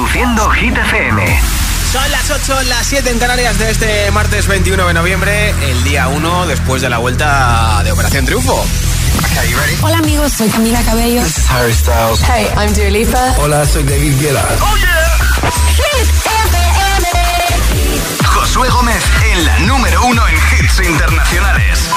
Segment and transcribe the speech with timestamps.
[0.00, 1.40] Reproduciendo Hit FM.
[1.92, 6.08] Son las 8, las 7 en Canarias de este martes 21 de noviembre, el día
[6.08, 8.64] 1 después de la vuelta de Operación Triunfo.
[9.82, 11.22] Hola amigos, soy Camila Cabello.
[11.22, 12.22] This is Harry Styles.
[12.22, 13.34] Hey, I'm Dua Lipa.
[13.40, 14.42] Hola, soy David Guetta.
[14.62, 15.18] Oh yeah.
[18.24, 21.90] Josué Gómez en la número uno en hits internacionales.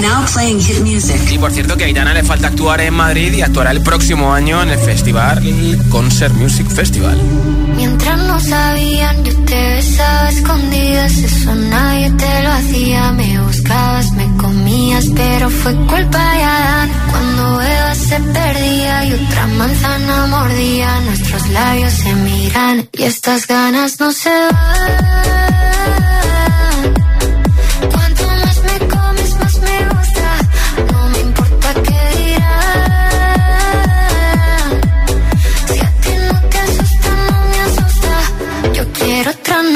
[0.00, 1.20] Now playing hit music.
[1.30, 4.32] Y por cierto que a Aitana le falta actuar en Madrid y actuará el próximo
[4.32, 5.42] año en el festival
[5.88, 7.18] Concert Music Festival.
[7.76, 13.12] Mientras no sabían, yo te besaba escondidas, eso nadie te lo hacía.
[13.12, 16.90] Me buscabas, me comías, pero fue culpa de Adán.
[17.10, 23.98] Cuando Eva se perdía y otra manzana mordía, nuestros labios se miran y estas ganas
[23.98, 25.55] no se van.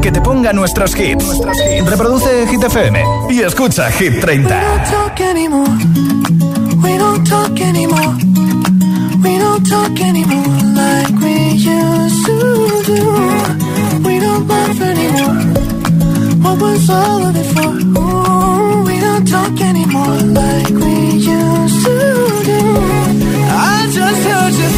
[0.00, 1.40] Que te ponga nuestros hits.
[1.86, 4.60] Reproduce Hit FM y escucha Hit 30.
[6.82, 8.14] We don't talk anymore.
[9.22, 13.02] We don't talk anymore like we used to do.
[14.04, 15.42] We don't laugh anymore.
[16.42, 17.72] What was all of it for?
[17.98, 21.96] Ooh, we don't talk anymore like we used to
[22.44, 22.60] do.
[23.50, 24.77] I just heard you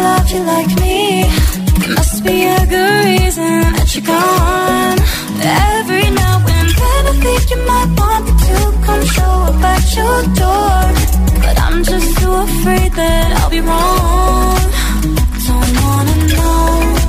[0.00, 1.24] knows how to love you like me.
[1.80, 4.98] There must be a good reason that you're gone.
[5.76, 8.56] Every now and then I think you might want me to
[8.86, 10.80] come show up at your door.
[11.44, 14.64] But I'm just too afraid that I'll be wrong.
[15.48, 16.60] Don't wanna know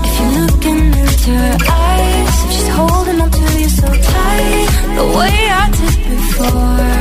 [0.06, 2.36] if you're looking into her eyes.
[2.46, 7.01] If she's holding on to you so tight, the way I did before.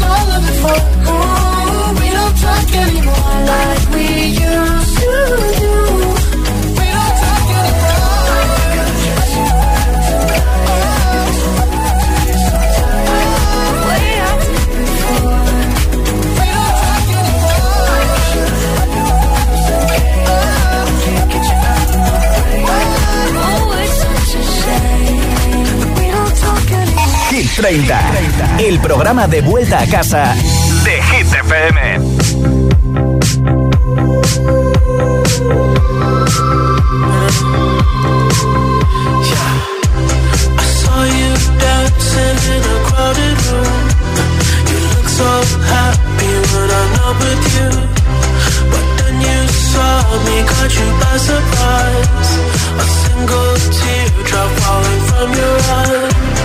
[0.00, 0.78] what was all of it for?
[1.06, 5.10] Oh, we don't talk anymore like we used to
[5.60, 6.19] do.
[27.60, 30.34] 30, el programa de vuelta a casa
[30.82, 31.26] de Hit
[31.74, 32.00] me,
[50.74, 52.30] you surprise.
[52.80, 53.56] A single
[55.08, 56.39] from your eye.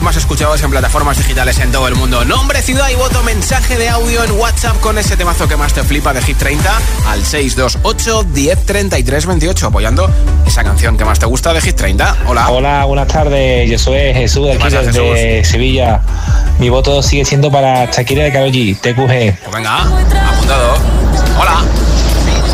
[0.00, 2.24] Más escuchados en plataformas digitales en todo el mundo.
[2.24, 5.84] Nombre, ciudad y voto, mensaje de audio en WhatsApp con ese temazo que más te
[5.84, 6.72] flipa de Hit 30
[7.06, 10.10] al 628 1033 28, apoyando
[10.46, 12.16] esa canción que más te gusta de Hit 30.
[12.26, 12.48] Hola.
[12.48, 13.68] Hola, buenas tardes.
[13.70, 15.50] Yo soy Jesús de aquí pasa, desde Jesús?
[15.50, 16.00] Sevilla.
[16.58, 19.38] Mi voto sigue siendo para Shakira de Karol G, TQG.
[19.42, 20.78] Pues venga, apuntado.
[21.38, 21.83] Hola.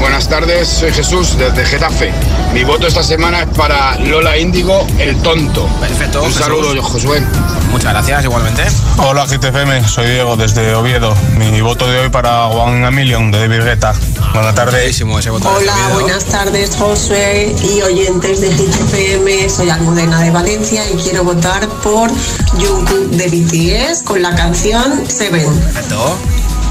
[0.00, 2.10] Buenas tardes, soy Jesús desde Getafe.
[2.54, 5.66] Mi voto esta semana es para Lola Índigo, el tonto.
[5.78, 6.22] Perfecto.
[6.22, 6.42] Un Jesús.
[6.42, 7.22] saludo, Josué.
[7.70, 8.62] Muchas gracias, igualmente.
[8.96, 11.14] Hola GTFM, soy Diego desde Oviedo.
[11.36, 13.94] Mi voto de hoy para One a Million de David Guetta.
[14.32, 14.80] Buenas tardes.
[14.80, 15.48] Buenísimo ese voto.
[15.54, 19.50] Hola, buenas tardes Josué y oyentes de GTPM.
[19.50, 22.10] Soy Almudena de Valencia y quiero votar por
[22.58, 25.60] Jungkook de BTS con la canción Seven.
[25.60, 26.16] Perfecto.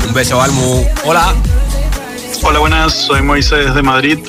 [0.08, 0.84] Un beso, Almu.
[1.06, 1.36] Hola.
[2.42, 4.20] Hola, buenas, soy Moisés de Madrid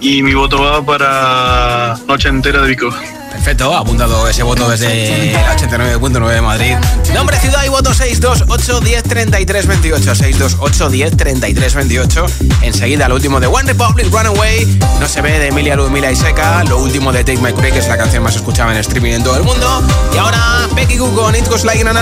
[0.00, 2.88] y mi voto va para Noche Entera de Vico.
[3.30, 6.76] Perfecto, apuntado ese voto desde el 89.9 de Madrid.
[7.14, 10.14] Nombre, ciudad y voto 628 10 33 28.
[10.14, 12.26] 628 10 33 28.
[12.62, 14.64] Enseguida, lo último de One Republic Runaway.
[14.98, 16.64] No se ve de Emilia Ludmila y Seca.
[16.64, 19.24] Lo último de Take My Break, que es la canción más escuchada en streaming en
[19.24, 19.82] todo el mundo.
[20.14, 21.92] Y ahora, Becky Goo con It Goes Like Na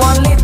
[0.00, 0.39] one little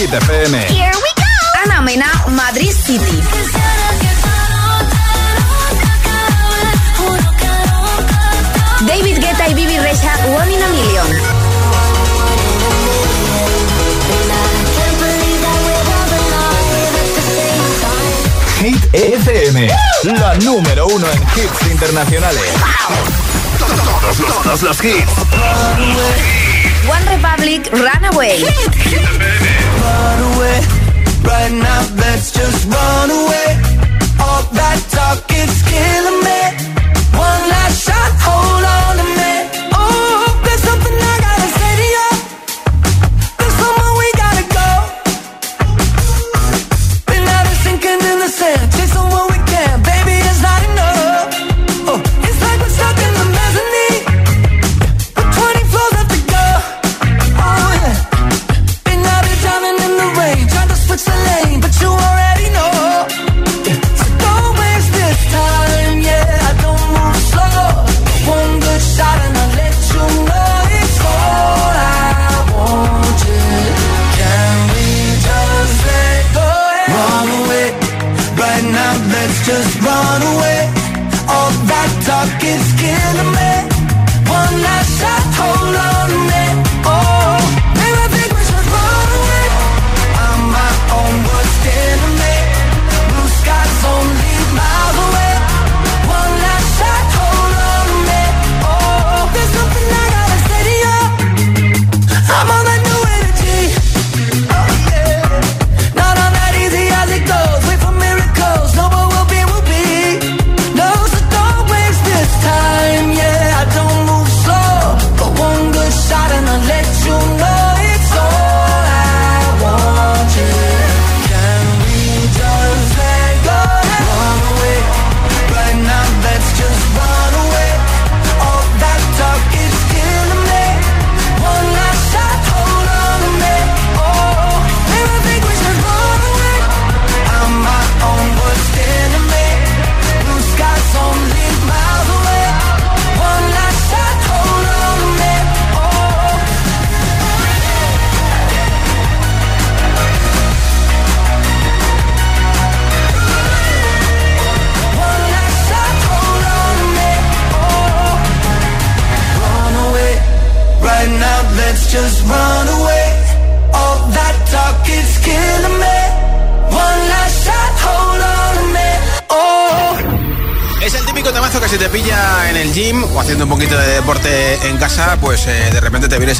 [0.00, 0.56] Hit FM.
[1.62, 3.20] Ana Mena, Madrid City.
[8.86, 11.06] David Guetta y Bibi Rexa, One in a Million.
[18.62, 19.68] Hit FM,
[20.18, 22.42] la número uno en hits internacionales.
[23.58, 25.12] Todos los, todos los hits.
[26.88, 28.44] One Republic, Runaway.
[29.90, 30.58] Run away,
[31.24, 33.48] right now let's just run away.
[34.20, 36.19] All that talk is killing me.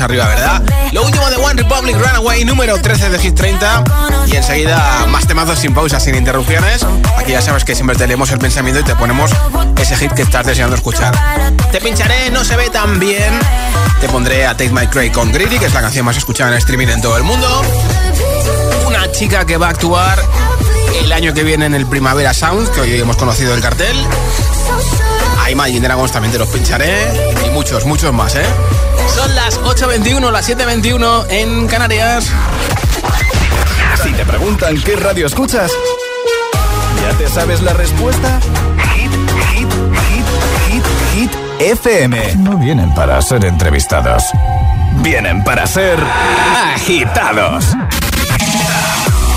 [0.01, 0.63] Arriba, ¿verdad?
[0.93, 3.85] Lo último de One Republic Runaway, número 13 de Hit 30.
[4.27, 6.85] Y enseguida más temazos sin pausas, sin interrupciones.
[7.17, 9.31] Aquí ya sabes que siempre te leemos el pensamiento y te ponemos
[9.81, 11.15] ese hit que estás deseando escuchar.
[11.73, 13.39] Te pincharé, no se ve tan bien.
[14.01, 16.59] Te pondré a Take My Cray con Greedy, que es la canción más escuchada en
[16.59, 17.63] streaming en todo el mundo.
[18.87, 20.19] Una chica que va a actuar
[20.99, 23.97] el año que viene en el Primavera Sound, que hoy hemos conocido el cartel.
[25.43, 26.93] A Imagine Dragons también te los pincharé.
[27.47, 28.45] Y muchos, muchos más, ¿eh?
[29.15, 32.31] Son las 8.21, las 7.21 en Canarias.
[34.03, 35.71] Si te preguntan qué radio escuchas,
[37.03, 38.41] ¿ya te sabes la respuesta?
[38.95, 39.11] Hit,
[39.53, 39.69] hit,
[40.09, 40.25] hit,
[40.69, 42.37] hit, hit, FM.
[42.37, 44.25] No vienen para ser entrevistados.
[45.03, 45.99] Vienen para ser
[46.75, 47.77] agitados.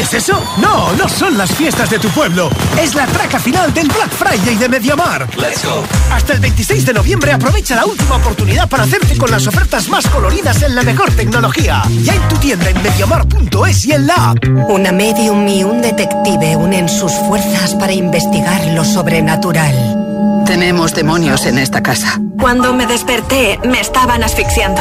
[0.00, 0.42] ¿Oyes eso?
[0.56, 2.48] No, no son las fiestas de tu pueblo.
[2.80, 5.28] Es la traca final del Black Friday de Mediamar.
[5.36, 5.84] Let's go.
[6.10, 10.06] Hasta el 26 de noviembre aprovecha la última oportunidad para hacerte con las ofertas más
[10.08, 11.82] coloridas en la mejor tecnología.
[12.02, 14.38] Ya en tu tienda en mediamar.es y en la app.
[14.70, 20.44] Una medium y un detective unen sus fuerzas para investigar lo sobrenatural.
[20.46, 22.18] Tenemos demonios en esta casa.
[22.40, 24.80] Cuando me desperté, me estaban asfixiando.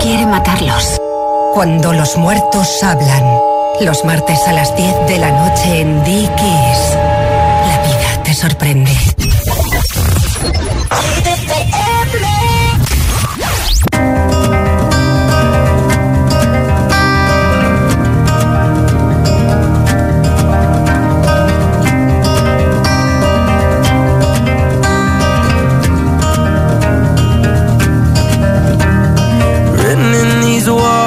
[0.00, 1.00] Quiere matarlos.
[1.54, 3.55] Cuando los muertos hablan.
[3.80, 6.96] Los martes a las 10 de la noche en Dickies.
[7.66, 8.92] La vida te sorprende.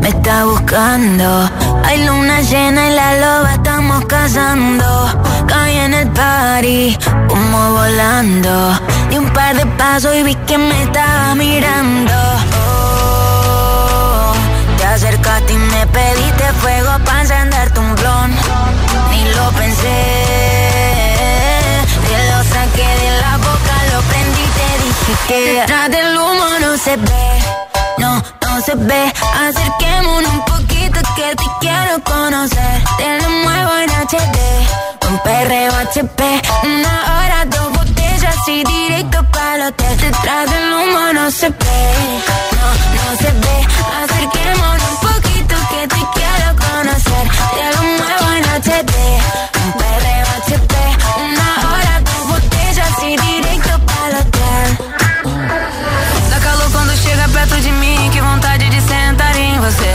[0.00, 1.50] Me está buscando.
[1.84, 4.84] Hay luna llena y la loba estamos cazando.
[5.46, 8.78] Caí en el party, como volando.
[9.08, 12.12] Di un par de pasos y vi que me estaba mirando.
[12.66, 14.32] Oh,
[14.76, 16.90] te acercaste y me pediste fuego
[17.60, 18.30] encenderte un blon.
[19.10, 19.98] Ni lo pensé.
[22.06, 26.44] Te lo saqué de la boca, lo prendí y te dije que detrás del humo
[26.60, 27.38] no se ve,
[27.98, 29.12] no, no se ve.
[29.48, 32.82] Acerquémonos un poquito que te quiero conocer.
[32.98, 34.38] Te lo muevo en HD,
[35.10, 36.42] un perreo HP.
[36.64, 39.96] Una hora, dos botellas y directo para el hotel.
[39.98, 41.82] Detrás del humo no se ve,
[42.56, 43.56] no, no se ve.
[44.02, 46.19] Acerquémonos un poquito que te quiero
[46.80, 47.24] conocer.
[47.56, 48.92] Te lo muevo en HD,
[49.80, 50.74] perreo HP.
[51.28, 54.68] Una hora, dos botellas e direito para hotel.
[56.30, 59.90] Dá calor quando chega perto de mim, que vontade de sentar em você.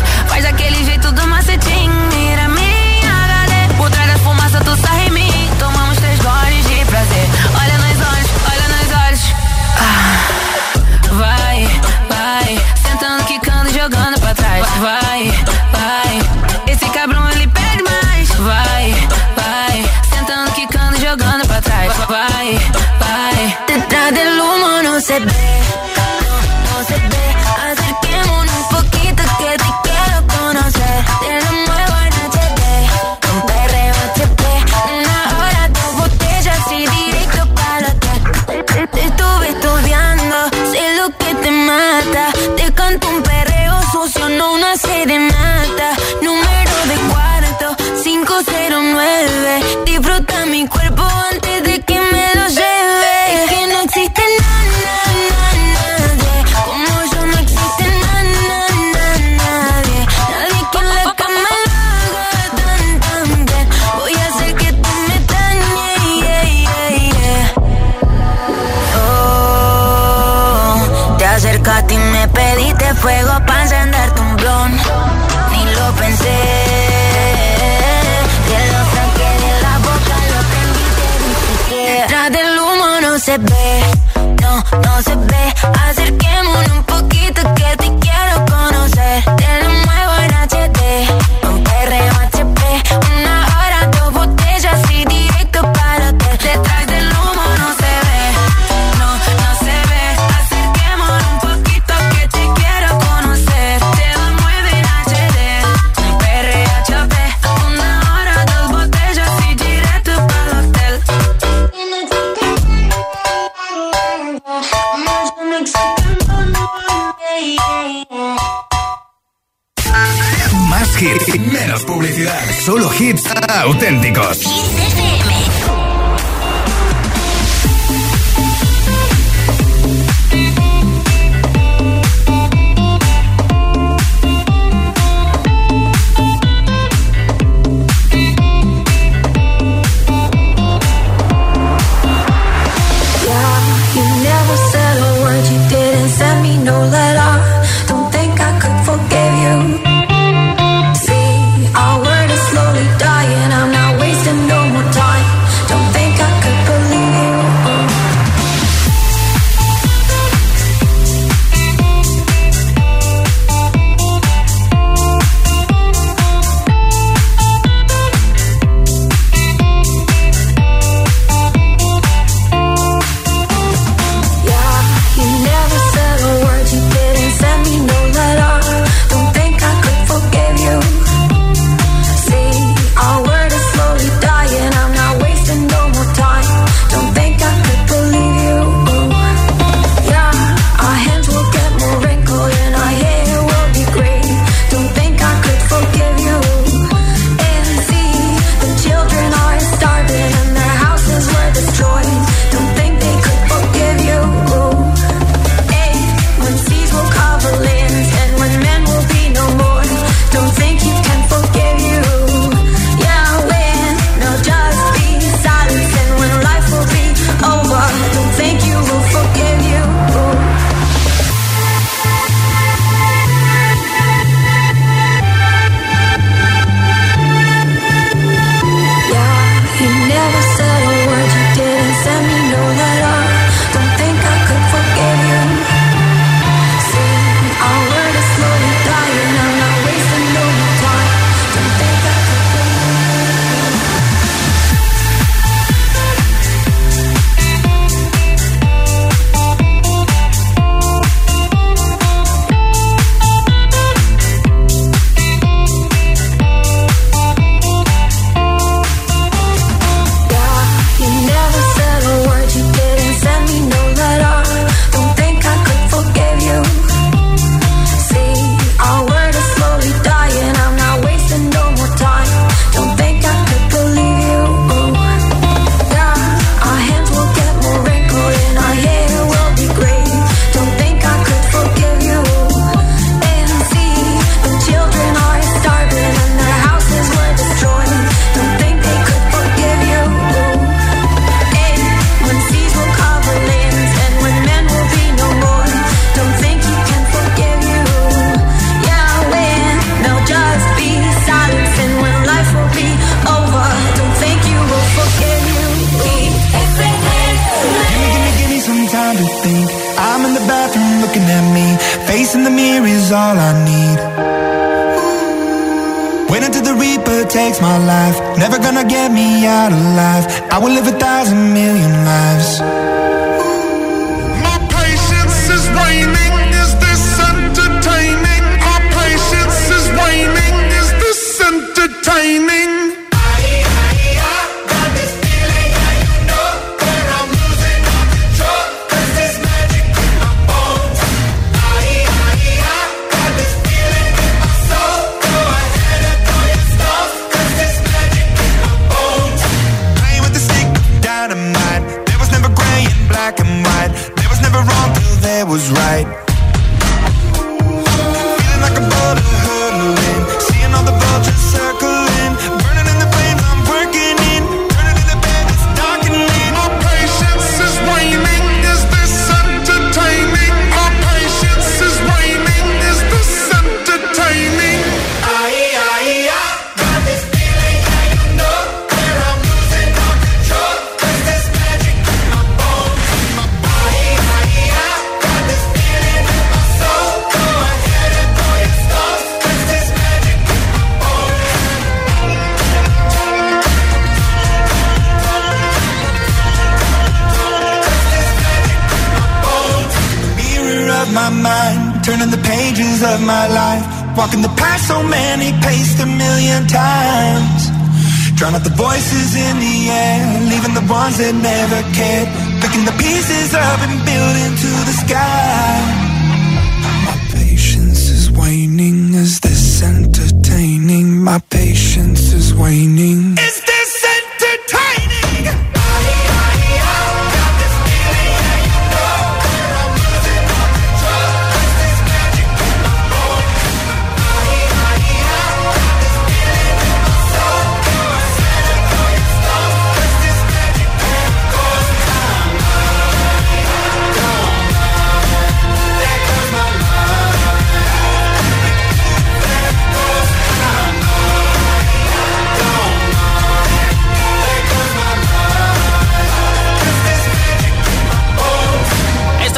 [124.14, 125.15] románticos.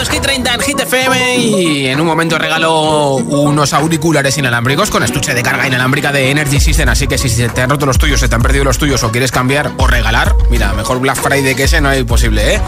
[0.07, 5.03] Es Hit 30 en Hit FM y en un momento regalo unos auriculares inalámbricos con
[5.03, 6.87] estuche de carga inalámbrica de Energy System.
[6.87, 9.03] Así que si se te han roto los tuyos, se te han perdido los tuyos
[9.03, 12.61] o quieres cambiar o regalar, mira, mejor Black Friday que ese no hay posible, ¿eh?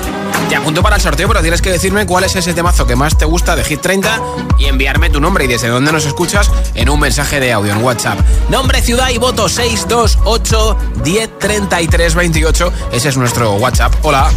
[0.50, 3.18] Te apunto para el sorteo, pero tienes que decirme cuál es ese temazo que más
[3.18, 4.20] te gusta de Hit 30
[4.58, 7.82] y enviarme tu nombre y desde dónde nos escuchas en un mensaje de audio en
[7.82, 8.20] WhatsApp.
[8.50, 12.74] Nombre, ciudad y voto 628 1033 28.
[12.92, 13.94] Ese es nuestro WhatsApp.
[14.02, 14.30] Hola.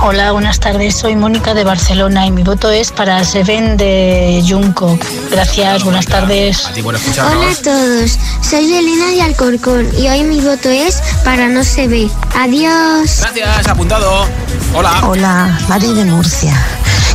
[0.00, 0.96] Hola, buenas tardes.
[0.96, 5.04] Soy Mónica de Barcelona y mi voto es para Seven de Jungkook.
[5.30, 6.66] Gracias, buenas tardes.
[6.66, 11.02] A ti por Hola a todos, soy Elena de Alcorcón y hoy mi voto es
[11.24, 12.08] para no se ve.
[12.36, 13.20] Adiós.
[13.20, 14.26] Gracias, apuntado.
[14.74, 15.00] Hola.
[15.04, 16.54] Hola, Mari de Murcia.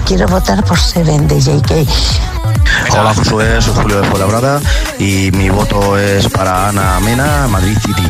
[0.06, 2.33] Quiero votar por Seven de JK.
[2.92, 4.62] Hola Josué, soy Julio de Fuenlabrada
[5.00, 8.04] y mi voto es para Ana Mena, Madrid City.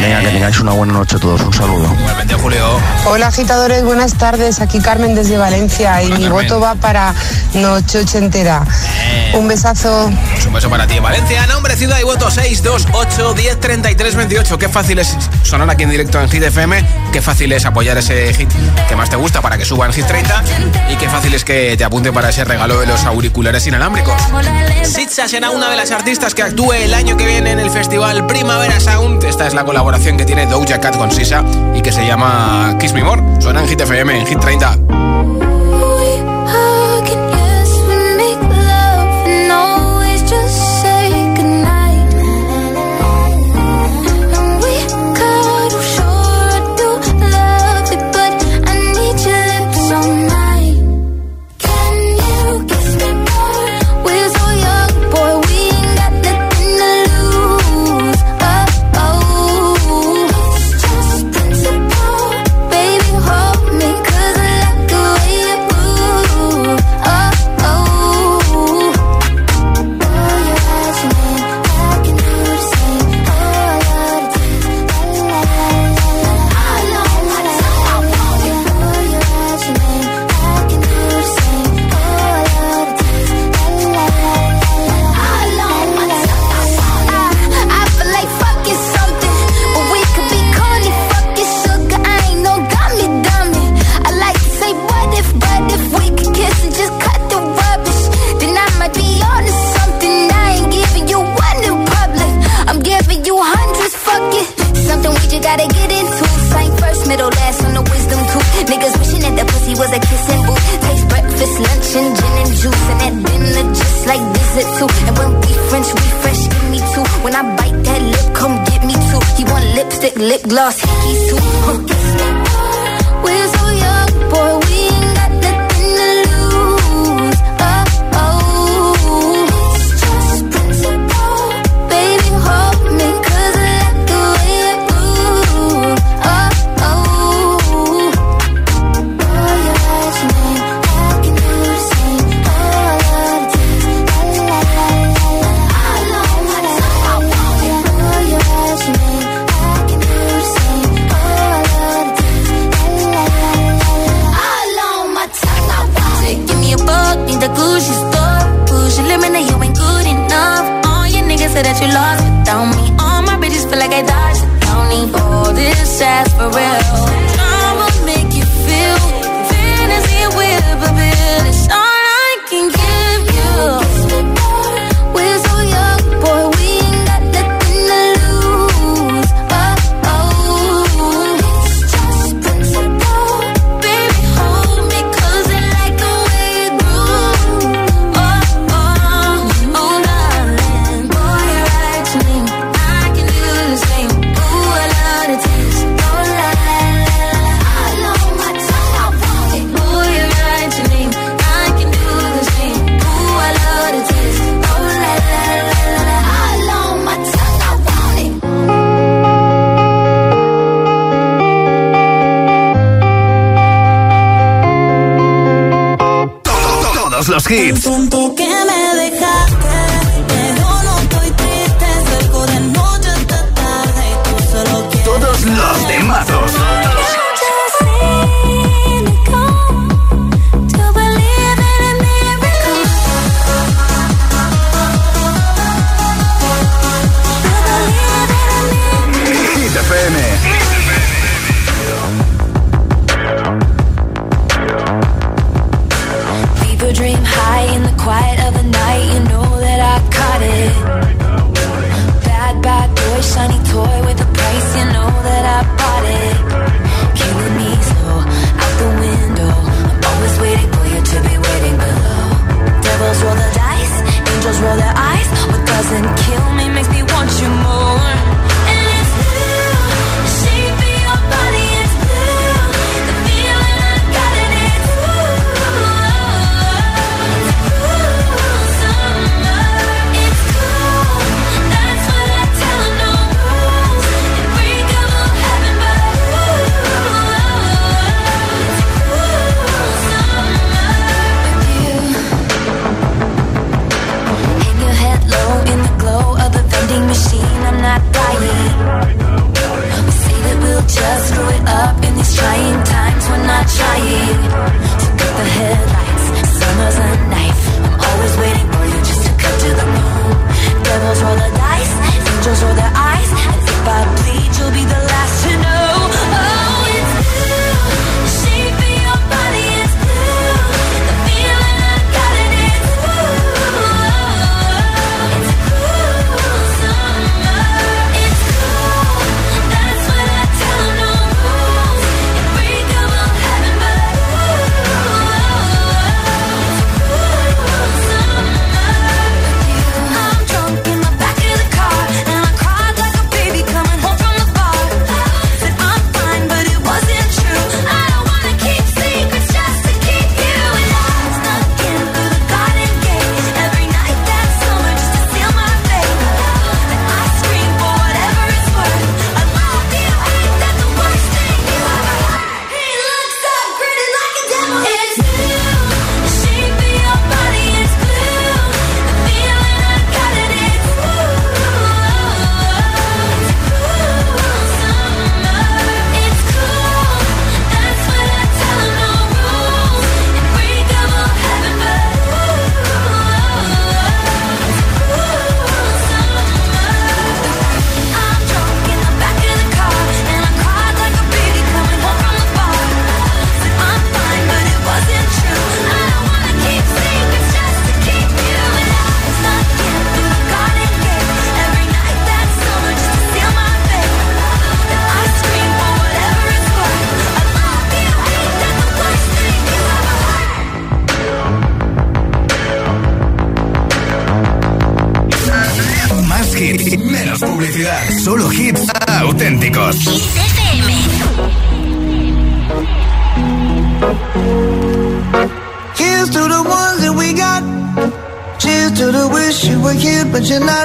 [0.00, 1.40] Venga, que tengáis una buena noche a todos.
[1.40, 1.88] Un saludo.
[1.98, 2.66] Igualmente, Julio.
[3.06, 4.60] Hola agitadores, buenas tardes.
[4.60, 7.14] Aquí Carmen desde Valencia y mi voto va para
[7.54, 8.64] Noche Ochentera.
[9.34, 10.10] Un besazo.
[10.32, 11.46] Pues un beso para ti, Valencia.
[11.46, 14.58] Nombre, ciudad y voto 628 1033 28.
[14.58, 16.84] Qué fácil es sonar aquí en directo en Hit FM.
[17.12, 18.50] Qué fácil es apoyar ese hit
[18.88, 20.42] que más te gusta para que suba en Hit 30.
[20.90, 23.83] Y qué fácil es que te apunte para ese regalo de los auriculares inalámbricos.
[24.82, 28.26] Sitsa será una de las artistas que actúe el año que viene en el festival
[28.26, 29.22] Primavera Sound.
[29.24, 32.94] Esta es la colaboración que tiene Doja Cat con Sisa y que se llama Kiss
[32.94, 33.22] Me More.
[33.40, 35.43] Suena en Hit FM, en Hit 30.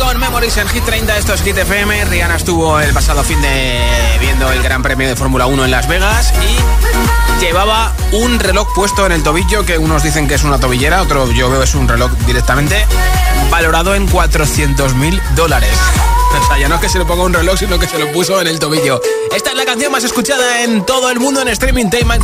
[0.00, 2.04] con Memories en Hit 30, esto es Hit FM.
[2.06, 3.80] Rihanna estuvo el pasado fin de
[4.18, 9.04] viendo el Gran Premio de Fórmula 1 en Las Vegas y llevaba un reloj puesto
[9.06, 11.86] en el tobillo que unos dicen que es una tobillera, otro yo veo es un
[11.86, 12.86] reloj directamente
[13.50, 15.76] valorado en 400 mil dólares.
[16.38, 18.10] O sea, ya no es que se le ponga un reloj, sino que se lo
[18.12, 19.00] puso en el tobillo.
[19.34, 22.18] Esta es la canción más escuchada en todo el mundo en streaming, Take My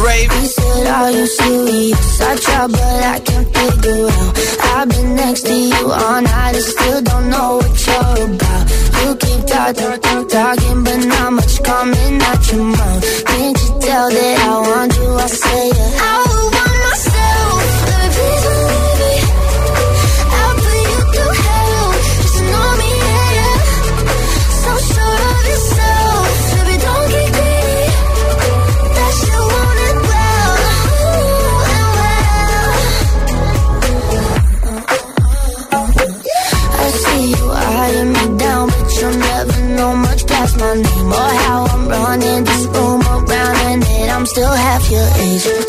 [44.27, 45.66] still half your age.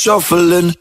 [0.00, 0.74] Shuffling.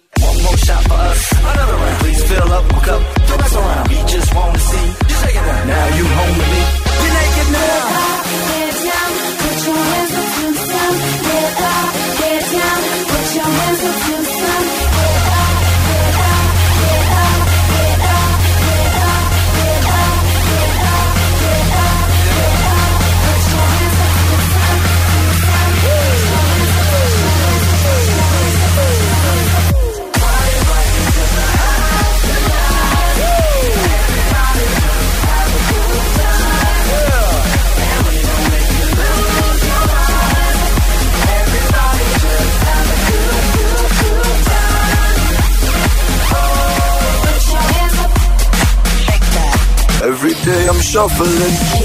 [50.89, 51.78] Shuffling.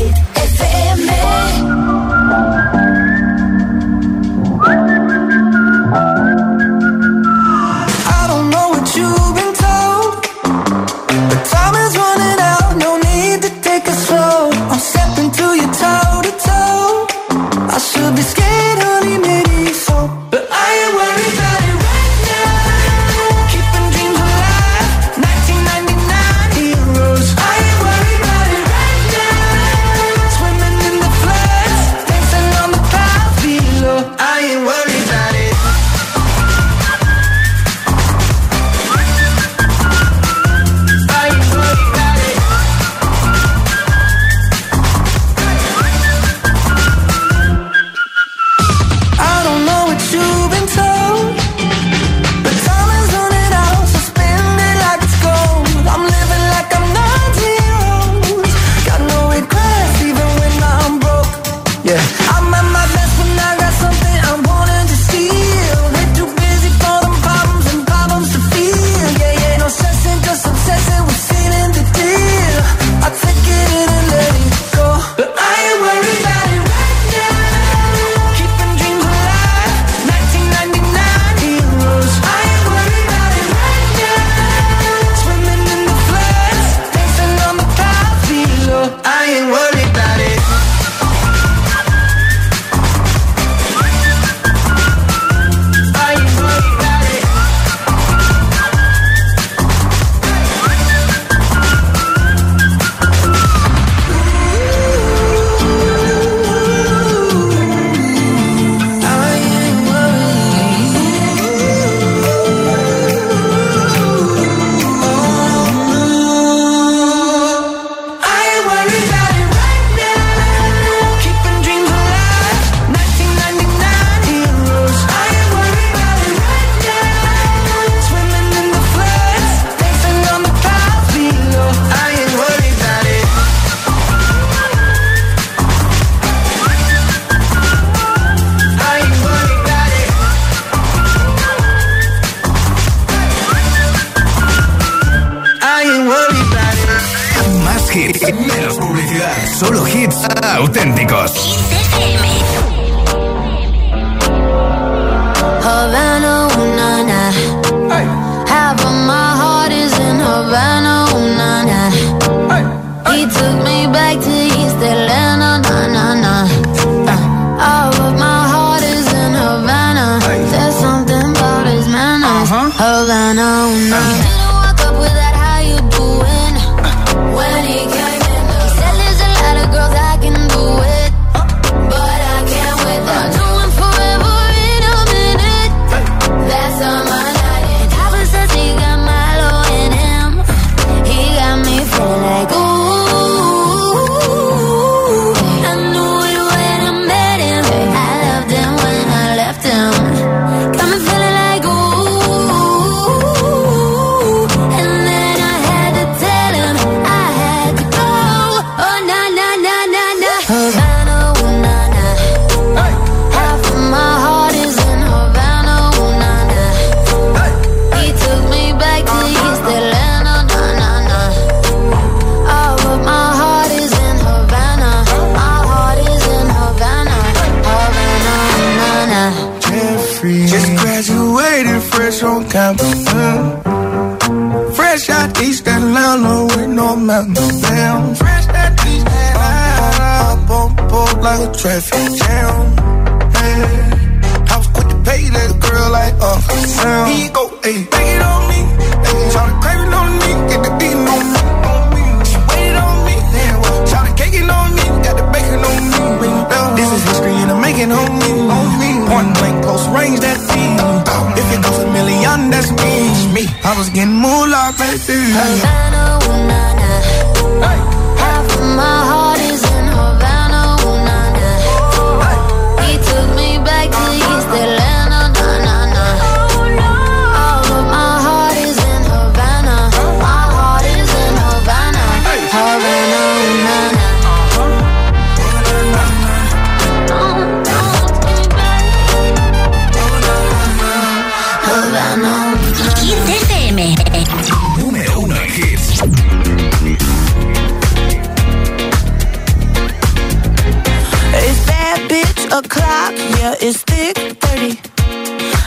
[303.64, 304.78] is thick 30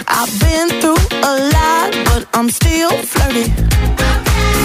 [0.08, 3.50] I've been through a lot, but I'm still flirty.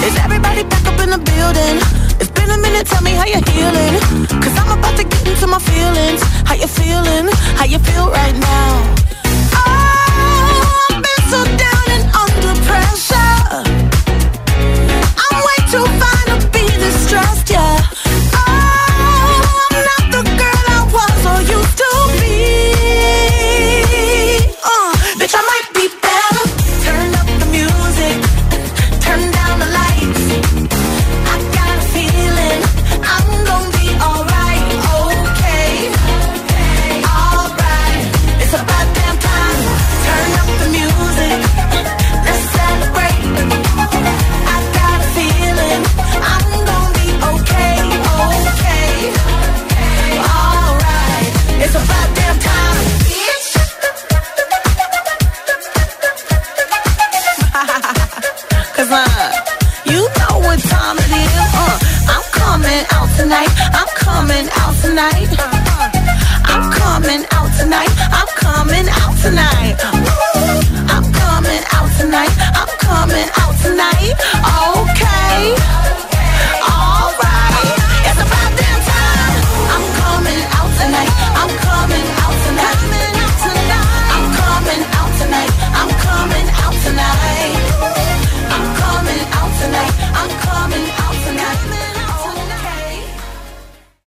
[0.06, 1.76] Is everybody back up in the building?
[2.20, 3.94] It's been a minute, tell me how you're healing
[4.42, 7.28] Cause I'm about to get into my feelings How you feeling?
[7.56, 9.01] How you feel right now?